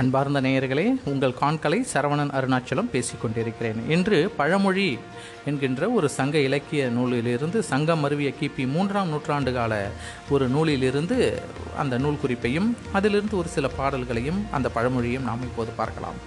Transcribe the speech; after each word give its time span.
அன்பார்ந்த 0.00 0.40
நேயர்களே 0.44 0.84
உங்கள் 1.10 1.34
காண்கலை 1.40 1.78
சரவணன் 1.92 2.30
அருணாச்சலம் 2.38 2.90
பேசிக் 2.92 3.22
கொண்டிருக்கிறேன். 3.22 3.80
இன்று 3.94 4.18
பழமொழி 4.36 4.86
என்கின்ற 5.50 5.88
ஒரு 5.96 6.08
சங்க 6.18 6.38
இலக்கிய 6.48 6.82
நூலிலிருந்து 6.96 7.58
சங்கம் 7.70 8.04
அருவிய 8.06 8.30
கிபி 8.40 8.64
மூன்றாம் 8.74 9.10
நூற்றாண்டு 9.12 9.52
கால 9.58 9.74
ஒரு 10.34 10.46
நூலிலிருந்து 10.54 11.16
அந்த 11.82 11.98
நூல் 12.04 12.22
குறிப்பையும் 12.22 12.68
அதிலிருந்து 12.98 13.34
ஒரு 13.40 13.48
சில 13.56 13.68
பாடல்களையும் 13.78 14.40
அந்த 14.58 14.68
பழமொழியும் 14.76 15.26
நாம் 15.30 15.46
இப்போது 15.48 15.72
பார்க்கலாம். 15.80 16.18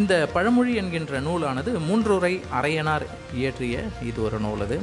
இந்த 0.00 0.14
பழமொழி 0.32 0.72
என்கின்ற 0.80 1.20
நூலானது 1.26 1.70
மூன்றுரை 1.88 2.32
அரையனார் 2.58 3.06
இயற்றிய 3.38 3.76
இது 4.08 4.18
ஒரு 4.26 4.38
நூல் 4.46 4.62
அது. 4.66 4.76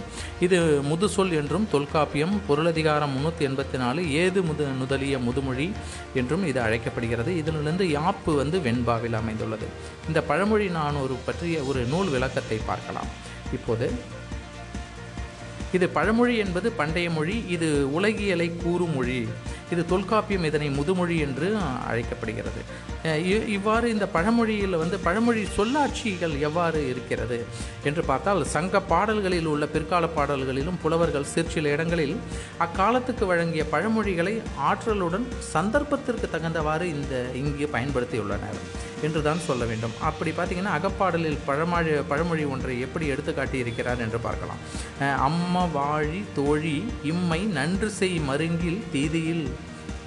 இது 0.45 0.57
முதுசொல் 0.91 1.33
என்றும் 1.41 1.67
தொல்காப்பியம் 1.71 2.35
பொருளதிகாரம் 2.47 3.13
முன்னூற்றி 3.15 3.43
எண்பத்தி 3.49 3.77
நாலு 3.83 4.01
ஏது 4.23 4.41
முது 4.49 4.65
முதலிய 4.81 5.17
முதுமொழி 5.27 5.67
என்றும் 6.21 6.47
இது 6.51 6.61
அழைக்கப்படுகிறது. 6.61 7.33
இதிலிருந்து 7.43 7.85
யாப்பு 8.21 8.35
வந்து 8.35 8.57
வெண்பாவில் 8.59 9.13
அமைந்துள்ளது. 9.13 9.67
இந்த 10.07 10.19
பழமொழி 10.21 10.67
நானூறு 10.67 11.15
பற்றிய 11.25 11.59
ஒரு 11.69 11.81
நூல் 11.85 12.09
விளக்கத்தை 12.09 12.57
பார்க்கலாம். 12.65 13.09
இப்போது 13.53 13.87
இது 15.71 15.89
பழமொழி 15.89 16.37
என்பது 16.37 16.71
பண்டைய 16.71 17.09
மொழி 17.09 17.45
இது 17.47 17.93
உலகியலை 17.93 18.47
கூறும் 18.63 18.95
மொழி. 18.95 19.27
இது 19.73 19.83
தொல்காப்பியம் 19.91 20.47
இதனை 20.49 20.69
முதுமொழி 20.77 21.17
என்று 21.25 21.47
அழைக்கப்படுகிறது. 21.91 22.61
இவ்வாறு 23.55 23.85
இந்த 23.93 24.05
பழமொழியில் 24.15 24.79
வந்து 24.81 24.97
பழமொழி 25.05 25.43
சொல்லாட்சிகள் 25.57 26.35
எவ்வாறு 26.47 26.79
இருக்கிறது 26.91 27.37
என்று 27.89 28.01
பார்த்தால் 28.09 28.41
சங்க 28.55 28.81
பாடல்களில் 28.91 29.49
உள்ள 29.53 29.65
பிற்கால 29.75 30.07
பாடல்களிலும் 30.17 30.79
புலவர்கள் 30.83 31.31
சிற்சில 31.33 31.71
இடங்களில் 31.75 32.15
அக்காலத்துக்கு 32.65 33.25
வழங்கிய 33.31 33.65
பழமொழிகளை 33.73 34.35
ஆற்றலுடன் 34.69 35.25
சந்தர்ப்பத்திற்கு 35.53 36.29
தகுந்தவாறு 36.35 36.87
இந்த 36.95 37.15
இங்கு 37.41 37.67
பயன்படுத்தியுள்ளனர் 37.75 38.61
என்று 39.07 39.19
தான் 39.27 39.45
சொல்ல 39.47 39.63
வேண்டும். 39.69 39.93
அப்படி 40.09 40.31
பார்த்தீங்கன்னா 40.37 40.73
அகப்பாடலில் 40.79 41.39
பழமொழி 41.47 41.93
பழமொழி 42.11 42.43
ஒன்றை 42.53 42.75
எப்படி 42.85 43.05
எடுத்துக்காட்டி 43.13 43.57
இருக்கிறார் 43.63 44.03
என்று 44.05 44.19
பார்க்கலாம். 44.27 44.61
அம்ம 45.27 45.65
வாழி 45.77 46.21
தோழி 46.39 46.77
இம்மை 47.11 47.41
நன்று 47.57 47.89
செய் 47.99 48.17
மருங்கில் 48.29 48.81
தீதியில் 48.95 49.45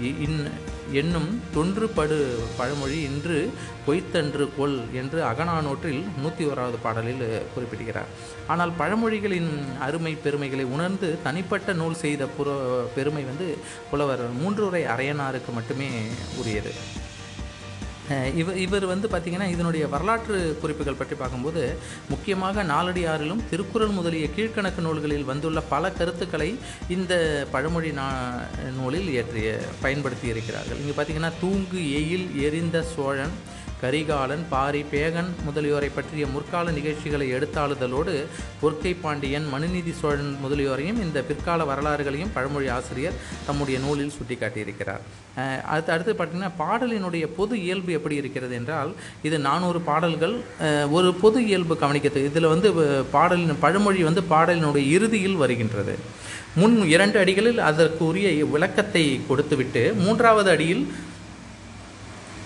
இன் 0.00 0.50
என்னும் 0.92 1.28
தொன்றுபடு 1.54 2.18
பழமொழி 2.56 3.02
இன்று 3.02 3.50
பொய்த்தன்று 3.86 4.50
கொல் 4.56 4.78
என்று 4.92 5.18
அகநானூற்றில் 5.24 6.02
நூற்றி 6.22 6.44
ஓராவது 6.44 6.78
பாடலில் 6.82 7.46
குறிப்பிடுகிறார். 7.54 8.10
ஆனால் 8.46 8.72
பழமொழிகளின் 8.78 9.52
அருமை 9.80 10.16
பெருமைகளை 10.24 10.64
உணர்ந்து 10.64 11.18
தனிப்பட்ட 11.22 11.72
நூல் 11.72 11.94
செய்த 11.94 12.26
புற 12.26 12.50
பெருமை 12.94 13.24
வந்து 13.24 13.58
புலவர் 13.90 14.24
மூன்றுரை 14.42 14.82
அரையனாருக்கு 14.94 15.52
மட்டுமே 15.54 15.90
உரியது. 16.38 16.74
இவர் 18.34 18.56
இவர் 18.56 18.84
வந்து 18.86 19.08
பார்த்திங்கன்னா 19.08 19.46
இதனுடைய 19.52 19.84
வரலாற்று 19.88 20.58
குறிப்புகள் 20.60 20.98
பற்றி 20.98 21.14
பார்க்கும்போது 21.16 21.62
முக்கியமாக 22.08 22.64
நாலடியாரிலும் 22.64 23.40
திருக்குறள் 23.50 23.94
முதலிய 23.98 24.26
கீழ்க்கணக்கு 24.36 24.84
நூல்களில் 24.86 25.24
வந்துள்ள 25.24 25.60
பல 25.60 25.90
கருத்துக்களை 25.90 26.50
இந்த 26.88 27.14
பழமொழி 27.50 27.92
நா 28.00 28.06
நூலில் 28.76 29.08
இயற்றிய 29.08 29.56
பயன்படுத்தி 29.80 30.28
இருக்கிறார்கள். 30.28 30.80
இங்கே 30.84 30.96
பார்த்திங்கன்னா 30.98 31.32
தூங்கு 31.40 31.80
எயில் 32.00 32.26
எரிந்த 32.42 32.82
சோழன் 32.94 33.34
கரிகாலன் 33.84 34.44
பாரி 34.52 34.80
பேகன் 34.92 35.30
முதலியோரை 35.46 35.88
பற்றிய 35.94 36.24
முற்கால 36.34 36.70
நிகழ்ச்சிகளை 36.76 37.26
எடுத்தாளுதலோடு 37.36 38.14
பொற்கை 38.62 38.92
பாண்டியன் 39.02 39.46
மனுநீதி 39.54 39.92
சோழன் 40.00 40.30
முதலியோரையும் 40.44 41.00
இந்த 41.06 41.18
பிற்கால 41.30 41.64
வரலாறுகளையும் 41.70 42.32
பழமொழி 42.36 42.68
ஆசிரியர் 42.76 43.18
தம்முடைய 43.48 43.76
நூலில் 43.84 44.14
சுட்டிக்காட்டியிருக்கிறார். 44.16 45.02
அடுத்து 45.72 45.92
அடுத்து 45.94 46.12
பார்த்திங்கன்னா 46.18 46.50
பாடலினுடைய 46.62 47.24
பொது 47.38 47.54
இயல்பு 47.66 47.92
எப்படி 47.98 48.16
இருக்கிறது 48.22 48.54
என்றால் 48.60 48.92
இது 49.28 49.38
நானூறு 49.48 49.80
பாடல்கள் 49.90 50.36
ஒரு 50.98 51.10
பொது 51.22 51.40
இயல்பு 51.50 51.76
கவனிக்கிறது 51.84 52.26
இதில் 52.30 52.52
வந்து 52.54 52.70
பாடலின் 53.16 53.62
பழமொழி 53.64 54.02
வந்து 54.10 54.24
பாடலினுடைய 54.34 54.84
இறுதியில் 54.98 55.40
வருகின்றது. 55.44 55.96
முன் 56.60 56.76
இரண்டு 56.94 57.16
அடிகளில் 57.20 57.60
அதற்குரிய 57.68 58.28
விளக்கத்தை 58.54 59.02
கொடுத்துவிட்டு 59.28 59.82
மூன்றாவது 60.02 60.50
அடியில் 60.54 60.84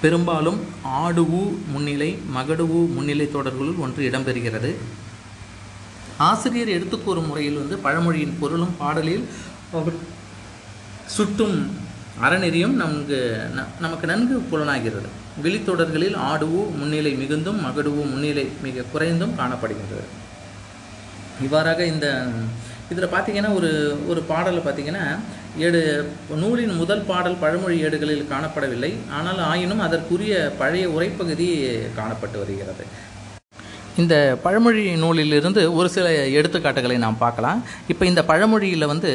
பெரும்பாலும் 0.02 0.60
ஆடுவு 0.84 1.56
முன்னிலை 1.72 2.18
மகடுவு 2.36 2.94
முன்னிலை 2.94 3.26
தொடர்களுள் 3.26 3.78
ஒன்று 3.78 4.10
இடம்பெறுகிறது. 4.10 4.74
ஆசிரியர் 6.16 6.68
எடுத்துக்கூறும் 6.68 7.26
முறையில் 7.26 7.54
வந்து 7.54 7.78
பழமொழியின் 7.78 8.36
பொருளும் 8.40 8.76
பாடலில் 8.76 9.28
அவர் 9.72 9.92
சுட்டும் 11.06 11.76
அறநெறியும் 12.22 12.72
நமக்கு 12.72 13.48
ந- 13.56 13.80
நமக்கு 13.80 14.06
நன்கு 14.06 14.38
புலனாகிறது. 14.38 15.08
விழித்தொடர்களில் 15.42 16.16
ஆடுவு 16.16 16.76
முன்னிலை 16.76 17.14
மிகுந்தும் 17.14 17.60
மகடுவு 17.60 18.10
முன்னிலை 18.10 18.48
மிக 18.62 18.82
குறைந்தும் 18.82 19.38
காணப்படுகின்றது. 19.38 20.06
இவ்வாறாக 21.42 21.84
இந்த 21.84 22.28
இதில் 22.90 23.08
பார்த்தீங்கன்னா 23.08 23.54
ஒரு 23.54 23.98
ஒரு 24.08 24.20
பாடலை 24.20 24.62
பார்த்தீங்கன்னா 24.62 25.18
ஏடு 25.66 25.80
நூலின் 26.42 26.74
முதல் 26.80 27.04
பாடல் 27.10 27.38
பழமொழி 27.42 27.76
ஏடுகளில் 27.86 28.30
காணப்படவில்லை. 28.32 28.90
ஆனால் 29.18 29.40
ஆயினும் 29.50 29.84
அதற்குரிய 29.86 30.34
பழைய 30.60 30.86
உரைப்பகுதி 30.96 31.48
காணப்பட்டு 31.98 32.36
வருகிறது. 32.42 32.84
இந்த 34.02 34.14
பழமொழி 34.44 34.82
நூலிலிருந்து 35.04 35.62
ஒரு 35.78 35.88
சில 35.94 36.08
எடுத்துக்காட்டுகளை 36.38 36.96
நாம் 37.04 37.22
பார்க்கலாம். 37.24 37.60
இப்போ 37.92 38.04
இந்த 38.10 38.22
பழமொழியில் 38.30 38.90
வந்து 38.92 39.12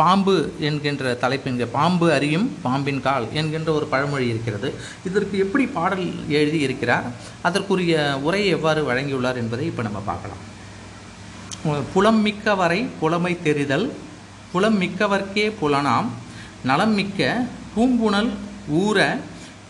பாம்பு 0.00 0.34
என்கின்ற 0.68 1.12
தலைப்பின் 1.22 1.60
பாம்பு 1.76 2.06
அறியும் 2.16 2.46
பாம்பின் 2.64 3.00
கால் 3.06 3.26
என்கின்ற 3.40 3.70
ஒரு 3.78 3.86
பழமொழி 3.92 4.26
இருக்கிறது. 4.32 4.68
இதற்கு 5.08 5.36
எப்படி 5.44 5.64
பாடல் 5.76 6.06
எழுதி 6.38 6.58
இருக்கிறார்? 6.66 7.06
அதற்குரிய 7.48 7.94
உரையை 8.26 8.50
எவ்வாறு 8.56 8.82
வழங்கியுள்ளார் 8.90 9.40
என்பதை 9.42 9.66
இப்போ 9.70 9.84
நம்ம 9.88 10.02
பார்க்கலாம். 10.10 10.42
புலம் 11.94 12.20
மிக்க 12.26 12.54
வரை 12.62 12.80
புலமை 13.00 13.32
தெரிதல் 13.46 13.86
புலம் 14.52 14.78
மிக்கவர்க்கே 14.82 15.46
புலனாம் 15.60 16.10
நலம் 16.68 16.94
மிக்க 16.98 17.20
பூம்புணல் 17.74 18.30
ஊற 18.82 18.98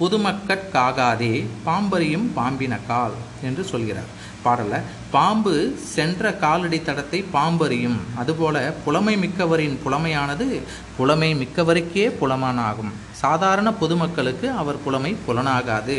பொதுமக்கட்காகாதே 0.01 1.35
பாம்பறியும் 1.67 2.27
பாம்பினக்கால் 2.37 3.15
என்று 3.49 3.63
சொல்கிறார். 3.71 4.11
பாடல 4.45 4.81
பாம்பு 5.15 5.55
சென்ற 5.95 6.33
காலடி 6.43 6.79
தடத்தை 6.89 7.21
பாம்பறியும். 7.37 7.97
அதுபோல 8.21 8.57
புலமை 8.85 9.15
மிக்கவரின் 9.23 9.77
புலமையானது 9.85 10.47
புலமை 10.99 11.31
மிக்கவருக்கே 11.43 12.05
புலமானாகும். 12.21 12.93
சாதாரண 13.23 13.69
பொதுமக்களுக்கு 13.83 14.51
அவர் 14.61 14.83
புலமை 14.85 15.13
புலனாகாது. 15.27 15.99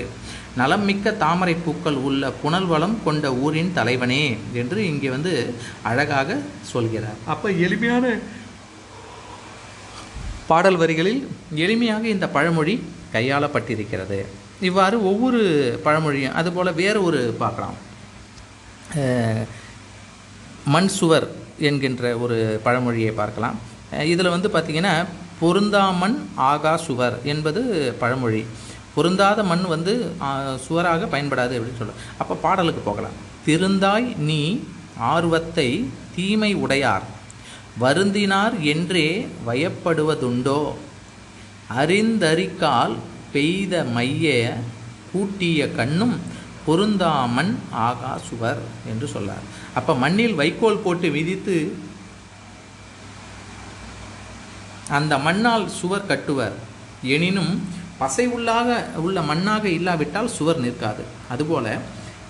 நலம் 0.60 0.86
மிக்க 0.90 1.12
தாமரை 1.24 1.56
பூக்கள் 1.66 1.98
உள்ள 2.08 2.32
புனல் 2.42 2.66
வளம் 2.66 2.98
கொண்ட 3.06 3.34
ஊரின் 3.46 3.76
தலைவனே 3.76 4.24
என்று 4.62 4.80
இங்கே 4.92 5.10
வந்து 5.16 5.34
அழகாக 5.90 6.38
சொல்கிறார். 6.72 7.20
அப்போ 7.34 7.48
எளிமையான 7.66 8.06
பாடல் 10.50 10.80
வரிகளில் 10.82 11.22
எளிமையாக 11.64 12.04
இந்த 12.16 12.26
பழமொழி 12.36 12.76
கையாளப்பட்டிருக்கிறது. 13.14 14.20
இவ்வாறு 14.68 14.98
ஒவ்வொரு 15.10 15.42
பழமொழியும் 15.86 16.38
அதுபோல் 16.40 16.78
வேறு 16.82 17.00
ஒரு 17.08 17.20
பார்க்கலாம். 17.42 17.78
மண் 20.76 20.90
சுவர் 20.98 21.28
என்கின்ற 21.68 22.04
ஒரு 22.24 22.38
பழமொழியை 22.66 23.12
பார்க்கலாம். 23.20 23.58
இதில் 24.14 24.34
வந்து 24.36 24.50
பார்த்திங்கன்னா 24.56 24.94
பொருந்தாமண் 25.42 26.16
ஆகா 26.52 26.74
சுவர் 26.86 27.18
என்பது 27.34 27.62
பழமொழி. 28.02 28.42
பொருந்தாத 28.96 29.40
மண் 29.52 29.66
வந்து 29.74 29.94
சுவராக 30.66 31.08
பயன்படாது 31.14 31.56
அப்படின்னு 31.58 31.80
சொல்லலாம் 31.82 32.04
அப்போ 32.22 32.36
பாடலுக்கு 32.46 32.82
போகலாம். 32.88 33.18
திருந்தாய் 33.48 34.08
நீ 34.30 34.42
ஆர்வத்தை 35.12 35.70
தீமை 36.16 36.52
உடையார் 36.64 37.06
வருந்தினார் 37.80 38.56
என்றே 38.74 39.28
வயப்படுவதுண்டோ? 39.48 40.62
அறிந்தறிக்கால் 41.76 42.96
பெய்த 43.32 43.84
மைய 43.84 44.58
கூட்டிய 45.12 45.72
கண்ணும் 45.72 46.16
பொருந்தாமண் 46.66 47.52
ஆகா 47.72 48.18
சுவர் 48.30 48.62
என்று 48.88 49.08
சொல்லார். 49.08 49.46
அப்போ 49.74 49.96
மண்ணில் 49.96 50.36
வைக்கோல் 50.36 50.84
போட்டு 50.84 51.10
விதித்து 51.10 51.58
அந்த 54.90 55.18
மண்ணால் 55.18 55.68
சுவர் 55.68 56.06
கட்டுவர். 56.06 56.56
எனினும் 57.04 57.54
பசை 57.98 58.28
உள்ளாக 58.28 58.96
உள்ள 58.96 59.22
மண்ணாக 59.22 59.66
இல்லாவிட்டால் 59.66 60.30
சுவர் 60.30 60.60
நிற்காது. 60.60 61.04
அதுபோல 61.30 61.78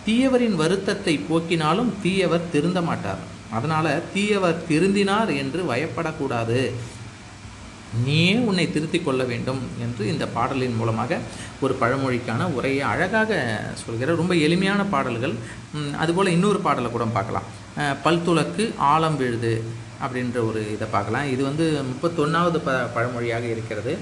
தீயவரின் 0.05 0.55
வருத்தத்தை 0.55 1.13
போக்கினாலும் 1.29 1.91
தீயவர் 2.01 2.50
திருந்த 2.51 2.81
மாட்டார். 2.81 3.23
அதனால் 3.55 3.89
தீயவர் 4.13 4.63
திருந்தினார் 4.69 5.31
என்று 5.41 5.59
பயப்படக்கூடாது. 5.71 6.59
நீயே 8.05 8.31
உன்னை 8.49 8.65
திருத்திக் 8.71 9.05
கொள்ள 9.05 9.21
வேண்டும் 9.29 9.61
என்று 9.83 10.03
இந்த 10.13 10.25
பாடலின் 10.33 10.75
மூலமாக 10.79 11.19
ஒரு 11.63 11.73
பழமொழிக்கான 11.81 12.47
உரையை 12.57 12.81
அழகாக 12.89 13.39
சொல்கிற 13.83 14.15
ரொம்ப 14.21 14.33
எளிமையான 14.47 14.81
பாடல்கள். 14.94 15.35
அதுபோல் 16.03 16.35
இன்னொரு 16.35 16.59
பாடலை 16.65 16.89
கூட 16.91 17.05
பார்க்கலாம். 17.17 17.47
பல்துளக்கு 18.05 18.05
பல்துலக்கு 18.05 18.63
ஆழம் 18.94 19.17
விழுது 19.21 19.53
அப்படின்ற 20.05 20.38
ஒரு 20.50 20.61
இதை 20.75 20.88
பார்க்கலாம். 20.95 21.29
இது 21.33 21.41
வந்து 21.50 21.65
முப்பத்தொன்னாவது 21.91 22.59
ப 22.67 22.71
பழமொழியாக 22.95 23.45
இருக்கிறது. 23.53 23.93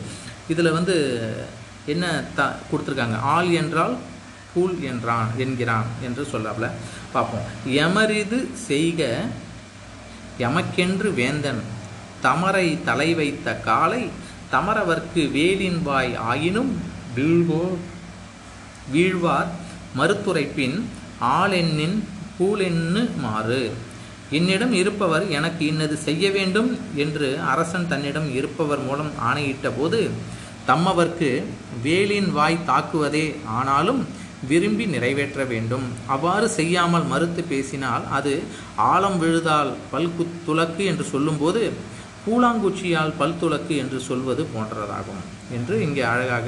இதில் 0.53 0.75
வந்து 0.77 0.95
என்ன 1.93 2.05
த 2.37 2.41
கொடுத்துருக்காங்க? 2.71 3.17
ஆள் 3.35 3.49
என்றால் 3.61 3.95
கூல் 4.55 4.75
என்றான் 4.91 5.29
என்கிறான் 5.43 5.87
என்று 6.07 6.23
சொல்லாப்ல. 6.33 6.67
பார்ப்போம். 7.13 7.47
எமரிது 7.83 8.39
செய்க 8.67 9.01
எமக்கென்று 10.47 11.09
வேந்தன் 11.13 11.61
தமரை 12.23 12.67
தலை 12.83 13.09
வைத்த 13.13 13.47
காலை 13.67 14.03
தமரவர்க்கு 14.53 15.23
வேலின் 15.35 15.81
வாய் 15.83 16.11
ஆயினும் 16.31 16.71
வீழ்வோ 17.15 17.63
வீழ்வார் 18.91 19.51
மறுத்துரைப்பின் 19.97 20.77
ஆளெண்ணின் 21.37 21.97
பூலென்னு 22.37 23.03
மாறு 23.21 23.61
என்னிடம் 24.37 24.73
இருப்பவர் 24.81 25.25
எனக்கு 25.29 25.63
இன்னது 25.65 25.95
செய்ய 26.07 26.25
வேண்டும் 26.29 26.69
என்று 26.95 27.27
அரசன் 27.51 27.87
தன்னிடம் 27.87 28.29
இருப்பவர் 28.35 28.83
மூலம் 28.87 29.11
ஆணையிட்ட 29.29 29.69
போது 29.77 29.99
தம்மவர்க்கு 30.67 31.29
வேலின் 31.83 32.29
வாய் 32.31 32.65
தாக்குவதே 32.67 33.25
ஆனாலும் 33.57 34.01
விரும்பி 34.49 34.85
நிறைவேற்ற 34.85 35.41
வேண்டும். 35.53 35.85
அவ்வாறு 36.15 36.47
செய்யாமல் 36.57 37.09
மறுத்து 37.13 37.43
பேசினால் 37.53 38.05
அது 38.17 38.33
ஆழம் 38.91 39.19
விழுதால் 39.23 39.71
பல்கு 39.93 40.25
துலக்கு 40.47 40.83
என்று 40.91 41.05
சொல்லும்போது 41.13 41.61
பூலாங்குச்சியால் 42.25 43.11
பல் 43.17 43.39
துலக்கு 43.41 43.73
என்று 43.83 43.97
சொல்வது 44.09 44.43
போன்றதாகும் 44.53 45.23
என்று 45.57 45.75
இங்கே 45.87 46.03
அழகாக 46.13 46.47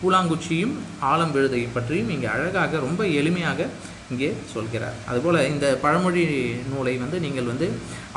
பூலாங்குச்சியும் 0.00 0.72
ஆழம் 1.10 1.34
விழுதை 1.34 1.60
பற்றியும் 1.74 2.10
இங்கே 2.14 2.28
அழகாக 2.36 2.80
ரொம்ப 2.86 3.02
எளிமையாக 3.20 3.68
இங்கே 4.14 4.30
சொல்கிறார். 4.54 4.98
அதுபோல் 5.10 5.38
இந்த 5.52 5.66
பழமொழி 5.84 6.24
நூலை 6.72 6.96
வந்து 7.04 7.18
நீங்கள் 7.26 7.50
வந்து 7.52 7.68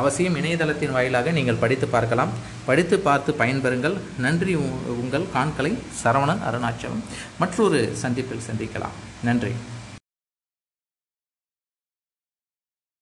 அவசியம் 0.02 0.38
இணையதளத்தின் 0.42 0.96
வாயிலாக 0.98 1.32
நீங்கள் 1.38 1.62
படித்து 1.64 1.88
பார்க்கலாம். 1.96 2.34
படித்து 2.70 2.98
பார்த்து 3.08 3.32
பயன்பெறுங்கள். 3.44 3.98
நன்றி 4.26 4.56
உங்கள் 5.02 5.32
காண்களை 5.38 5.74
சரவணன் 6.04 6.46
அருணாச்சலம் 6.50 7.04
மற்றொரு 7.44 7.82
சந்திப்பில் 8.04 8.48
சந்திக்கலாம். 8.50 8.96
நன்றி. 9.30 9.56